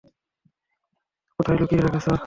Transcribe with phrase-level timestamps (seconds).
[1.39, 2.05] কোথায় লুকিয়ে রেখেছ?